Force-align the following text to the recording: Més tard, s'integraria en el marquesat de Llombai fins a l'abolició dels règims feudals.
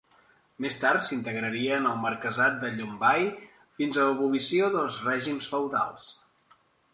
Més 0.63 0.75
tard, 0.83 1.03
s'integraria 1.09 1.75
en 1.81 1.85
el 1.89 1.99
marquesat 2.05 2.57
de 2.63 2.71
Llombai 2.77 3.27
fins 3.81 4.01
a 4.01 4.07
l'abolició 4.09 4.71
dels 4.79 4.99
règims 5.11 5.51
feudals. 5.53 6.09